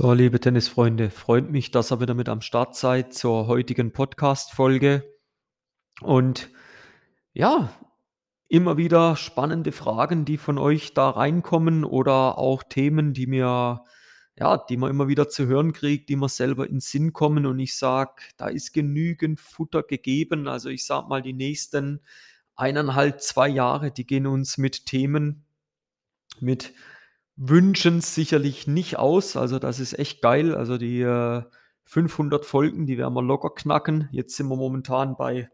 [0.00, 5.02] So, liebe Tennisfreunde, freut mich, dass ihr wieder mit am Start seid zur heutigen Podcast-Folge.
[6.00, 6.50] Und
[7.32, 7.72] ja,
[8.46, 13.82] immer wieder spannende Fragen, die von euch da reinkommen oder auch Themen, die mir,
[14.38, 17.44] ja, die man immer wieder zu hören kriegt, die mir selber in Sinn kommen.
[17.44, 20.46] Und ich sage, da ist genügend Futter gegeben.
[20.46, 22.02] Also ich sage mal, die nächsten
[22.54, 25.44] eineinhalb, zwei Jahre, die gehen uns mit Themen,
[26.38, 26.72] mit
[27.38, 29.36] wünschen es sicherlich nicht aus.
[29.36, 30.54] Also das ist echt geil.
[30.54, 31.42] Also die äh,
[31.84, 34.08] 500 Folgen, die werden wir locker knacken.
[34.10, 35.48] Jetzt sind wir momentan bei,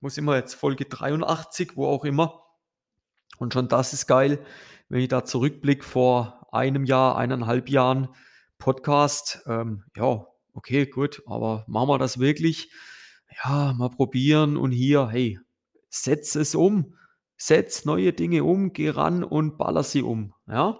[0.00, 2.42] muss immer jetzt Folge 83, wo auch immer.
[3.38, 4.44] Und schon das ist geil,
[4.88, 8.08] wenn ich da zurückblicke vor einem Jahr, eineinhalb Jahren
[8.58, 9.42] Podcast.
[9.46, 12.70] Ähm, ja, okay, gut, aber machen wir das wirklich?
[13.44, 15.38] Ja, mal probieren und hier, hey,
[15.88, 16.96] setz es um.
[17.36, 20.34] Setz neue Dinge um, geh ran und baller sie um.
[20.46, 20.78] Ja,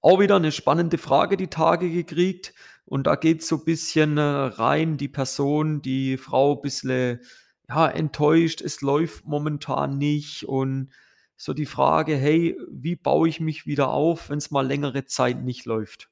[0.00, 2.54] auch wieder eine spannende Frage die Tage gekriegt.
[2.84, 7.20] Und da geht so ein bisschen äh, rein, die Person, die Frau ein bisschen
[7.68, 10.44] ja, enttäuscht, es läuft momentan nicht.
[10.44, 10.90] Und
[11.36, 15.42] so die Frage, hey, wie baue ich mich wieder auf, wenn es mal längere Zeit
[15.42, 16.08] nicht läuft?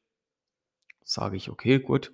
[1.03, 2.13] Sage ich, okay, gut.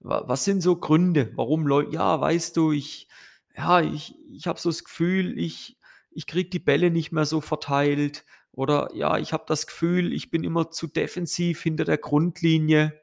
[0.00, 1.32] Was sind so Gründe?
[1.34, 1.92] Warum läuft?
[1.92, 3.08] Ja, weißt du, ich,
[3.56, 5.78] ja, ich, ich habe so das Gefühl, ich,
[6.10, 8.24] ich kriege die Bälle nicht mehr so verteilt
[8.56, 13.00] oder ja, ich habe das Gefühl, ich bin immer zu defensiv hinter der Grundlinie.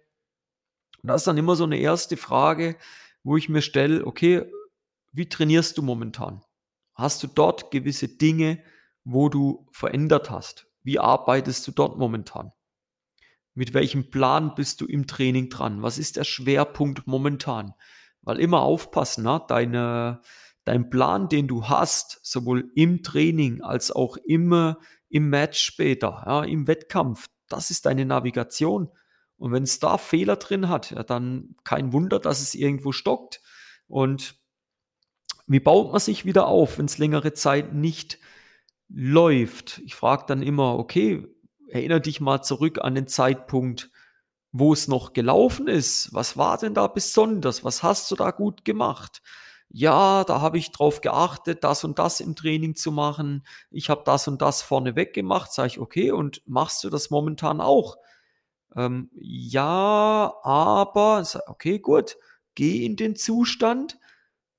[1.02, 2.78] Und das ist dann immer so eine erste Frage,
[3.24, 4.50] wo ich mir stelle, okay,
[5.12, 6.42] wie trainierst du momentan?
[6.94, 8.64] Hast du dort gewisse Dinge,
[9.04, 10.68] wo du verändert hast?
[10.84, 12.52] Wie arbeitest du dort momentan?
[13.54, 15.82] Mit welchem Plan bist du im Training dran?
[15.82, 17.74] Was ist der Schwerpunkt momentan?
[18.22, 19.40] Weil immer aufpassen, na?
[19.40, 20.22] Deine,
[20.64, 24.80] dein Plan, den du hast, sowohl im Training als auch immer
[25.12, 27.28] im Match später, ja, im Wettkampf.
[27.50, 28.90] Das ist deine Navigation.
[29.38, 33.42] Und wenn es da Fehler drin hat, ja, dann kein Wunder, dass es irgendwo stockt.
[33.88, 34.36] Und
[35.48, 38.20] wie baut man sich wieder auf, wenn es längere Zeit nicht
[38.88, 39.82] läuft?
[39.84, 41.28] Ich frage dann immer, okay,
[41.68, 43.92] erinnere dich mal zurück an den Zeitpunkt,
[44.54, 46.14] wo es noch gelaufen ist.
[46.14, 47.64] Was war denn da besonders?
[47.66, 49.22] Was hast du da gut gemacht?
[49.74, 53.46] Ja, da habe ich drauf geachtet, das und das im Training zu machen.
[53.70, 55.54] Ich habe das und das vorneweg gemacht.
[55.54, 57.98] Sage ich, okay, und machst du das momentan auch?
[58.76, 62.18] Ähm, ja, aber, okay, gut,
[62.56, 63.98] geh in den Zustand,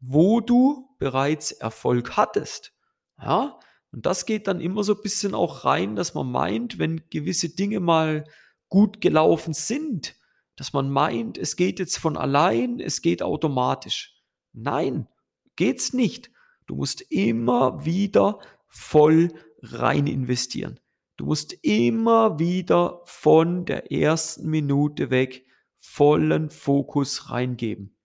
[0.00, 2.72] wo du bereits Erfolg hattest.
[3.20, 3.58] Ja,
[3.92, 7.50] und das geht dann immer so ein bisschen auch rein, dass man meint, wenn gewisse
[7.50, 8.24] Dinge mal
[8.70, 10.16] gut gelaufen sind,
[10.56, 14.11] dass man meint, es geht jetzt von allein, es geht automatisch.
[14.52, 15.08] Nein,
[15.56, 16.30] geht's nicht.
[16.66, 19.28] Du musst immer wieder voll
[19.62, 20.80] rein investieren.
[21.16, 25.46] Du musst immer wieder von der ersten Minute weg
[25.76, 27.96] vollen Fokus reingeben.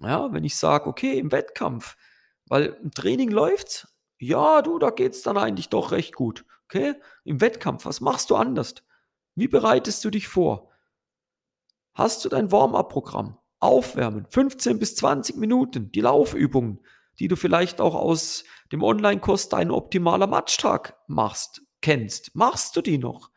[0.00, 1.96] Ja, wenn ich sage, okay, im Wettkampf,
[2.46, 3.88] weil im Training läuft's,
[4.18, 6.44] ja, du, da geht's dann eigentlich doch recht gut.
[6.64, 6.94] Okay?
[7.24, 8.74] Im Wettkampf, was machst du anders?
[9.34, 10.70] Wie bereitest du dich vor?
[11.94, 13.37] Hast du dein Warm-up-Programm?
[13.60, 16.80] Aufwärmen, 15 bis 20 Minuten, die Laufübungen,
[17.18, 22.34] die du vielleicht auch aus dem Online-Kurs Dein optimaler Matchtag machst, kennst.
[22.34, 23.30] Machst du die noch?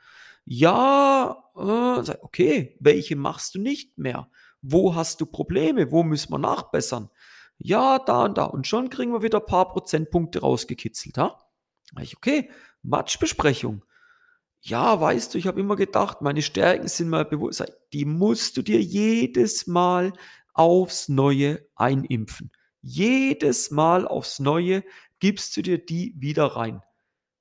[0.46, 4.30] Ja, äh, okay, welche machst du nicht mehr?
[4.62, 5.92] Wo hast du Probleme?
[5.92, 7.10] Wo müssen wir nachbessern?
[7.58, 8.46] Ja, da und da.
[8.46, 11.18] Und schon kriegen wir wieder ein paar Prozentpunkte rausgekitzelt.
[11.18, 11.40] Ha?
[12.16, 12.50] Okay,
[12.84, 13.84] Matchbesprechung.
[14.64, 17.64] Ja, weißt du, ich habe immer gedacht, meine Stärken sind mal bewusst.
[17.94, 20.14] Die musst du dir jedes Mal
[20.54, 22.52] aufs Neue einimpfen.
[22.82, 24.84] Jedes Mal aufs Neue
[25.20, 26.84] gibst du dir die wieder rein.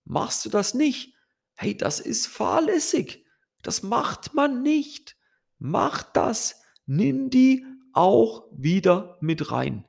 [0.04, 1.14] Machst du das nicht?
[1.54, 3.26] Hey, das ist fahrlässig.
[3.62, 5.16] Das macht man nicht.
[5.58, 6.62] Mach das.
[6.86, 9.84] Nimm die auch wieder mit rein.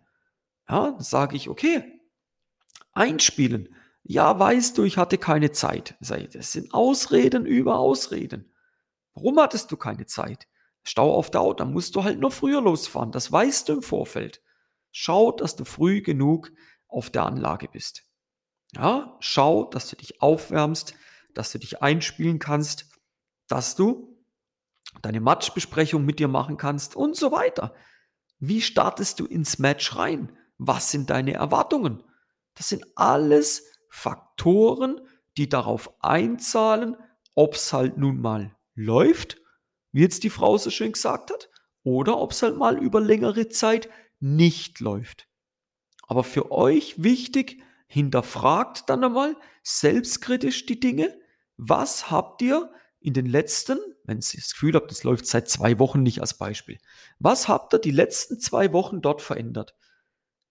[0.67, 2.01] Ja, sage ich, okay,
[2.91, 3.73] einspielen.
[4.03, 5.95] Ja, weißt du, ich hatte keine Zeit.
[5.99, 8.51] Das sind Ausreden über Ausreden.
[9.13, 10.47] Warum hattest du keine Zeit?
[10.83, 13.11] Stau auf der Auto, dann musst du halt noch früher losfahren.
[13.11, 14.41] Das weißt du im Vorfeld.
[14.91, 16.51] Schau, dass du früh genug
[16.87, 18.03] auf der Anlage bist.
[18.73, 20.95] Ja, schau, dass du dich aufwärmst,
[21.33, 22.89] dass du dich einspielen kannst,
[23.47, 24.17] dass du
[25.01, 27.75] deine Matchbesprechung mit dir machen kannst und so weiter.
[28.39, 30.37] Wie startest du ins Match rein?
[30.57, 32.03] Was sind deine Erwartungen?
[32.55, 35.01] Das sind alles Faktoren,
[35.37, 36.95] die darauf einzahlen,
[37.35, 39.37] ob es halt nun mal läuft,
[39.91, 41.49] wie jetzt die Frau so schön gesagt hat,
[41.83, 43.89] oder ob es halt mal über längere Zeit
[44.19, 45.27] nicht läuft.
[46.07, 51.19] Aber für euch wichtig, hinterfragt dann einmal selbstkritisch die Dinge.
[51.57, 52.71] Was habt ihr
[53.01, 56.37] in den letzten, wenn Sie das Gefühl habt, das läuft seit zwei Wochen nicht als
[56.37, 56.77] Beispiel.
[57.19, 59.75] Was habt ihr die letzten zwei Wochen dort verändert?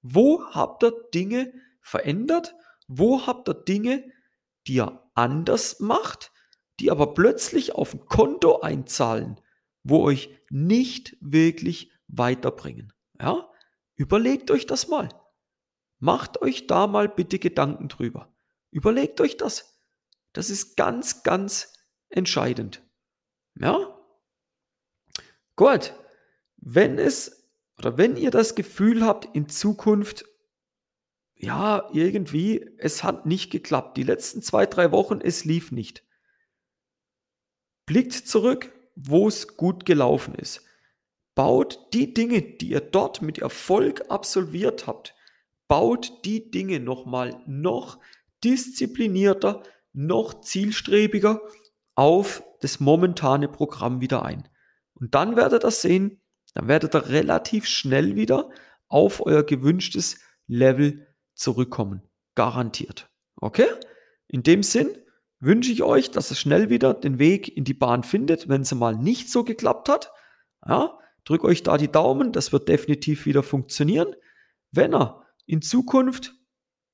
[0.03, 2.55] Wo habt ihr Dinge verändert?
[2.93, 4.13] Wo habt ihr Dinge,
[4.67, 6.33] die ihr anders macht,
[6.81, 9.41] die aber plötzlich auf ein Konto einzahlen,
[9.85, 12.93] wo euch nicht wirklich weiterbringen?
[13.21, 13.49] Ja?
[13.95, 15.09] Überlegt euch das mal.
[16.01, 18.35] Macht euch da mal bitte Gedanken drüber.
[18.73, 19.81] Überlegt euch das.
[20.33, 21.73] Das ist ganz, ganz
[22.09, 22.83] entscheidend.
[23.55, 23.97] Ja?
[25.55, 25.95] Gut.
[26.57, 27.49] Wenn es
[27.79, 30.25] oder wenn ihr das Gefühl habt, in Zukunft,
[31.43, 33.97] ja, irgendwie, es hat nicht geklappt.
[33.97, 36.05] Die letzten zwei, drei Wochen, es lief nicht.
[37.87, 40.65] Blickt zurück, wo es gut gelaufen ist.
[41.35, 45.15] Baut die Dinge, die ihr dort mit Erfolg absolviert habt,
[45.67, 47.99] baut die Dinge nochmal noch
[48.45, 49.63] disziplinierter,
[49.93, 51.41] noch zielstrebiger
[51.95, 54.47] auf das momentane Programm wieder ein.
[54.93, 56.21] Und dann werdet ihr sehen,
[56.53, 58.51] dann werdet ihr relativ schnell wieder
[58.89, 61.07] auf euer gewünschtes Level
[61.41, 62.03] zurückkommen.
[62.35, 63.11] Garantiert.
[63.37, 63.67] Okay?
[64.29, 64.91] In dem Sinn
[65.41, 68.75] wünsche ich euch, dass ihr schnell wieder den Weg in die Bahn findet, wenn es
[68.75, 70.13] mal nicht so geklappt hat.
[70.67, 74.15] Ja, drückt euch da die Daumen, das wird definitiv wieder funktionieren.
[74.71, 76.35] Wenn ihr in Zukunft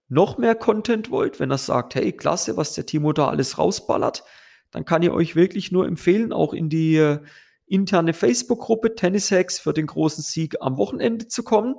[0.08, 4.22] noch mehr Content wollt, wenn er sagt, hey, klasse, was der Timo da alles rausballert,
[4.70, 7.20] dann kann ich euch wirklich nur empfehlen, auch in die äh,
[7.66, 11.74] interne Facebook-Gruppe Tennis Hacks für den großen Sieg am Wochenende zu kommen.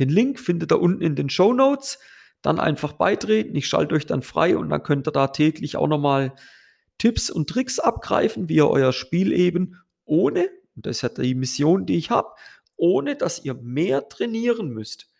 [0.00, 2.00] Den Link findet ihr unten in den Show Notes.
[2.42, 3.54] Dann einfach beitreten.
[3.54, 6.34] Ich schalte euch dann frei und dann könnt ihr da täglich auch nochmal
[6.98, 11.34] Tipps und Tricks abgreifen, wie ihr euer Spiel eben ohne, und das ist ja die
[11.34, 12.30] Mission, die ich habe,
[12.76, 15.10] ohne dass ihr mehr trainieren müsst,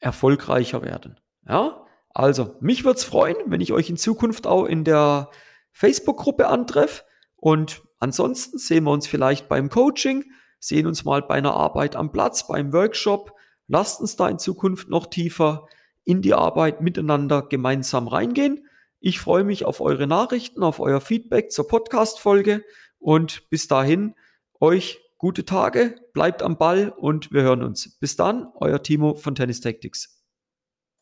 [0.00, 1.18] erfolgreicher werden.
[1.48, 5.30] Ja, also mich würde es freuen, wenn ich euch in Zukunft auch in der
[5.72, 7.04] Facebook-Gruppe antreffe.
[7.36, 10.24] Und ansonsten sehen wir uns vielleicht beim Coaching,
[10.58, 13.32] sehen uns mal bei einer Arbeit am Platz, beim Workshop.
[13.72, 15.68] Lasst uns da in Zukunft noch tiefer
[16.02, 18.66] in die Arbeit miteinander gemeinsam reingehen.
[18.98, 22.64] Ich freue mich auf eure Nachrichten, auf euer Feedback zur Podcast-Folge
[22.98, 24.16] und bis dahin
[24.58, 27.96] euch gute Tage, bleibt am Ball und wir hören uns.
[28.00, 30.19] Bis dann, euer Timo von Tennis Tactics.